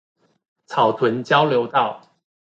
[0.65, 2.01] 草屯交流道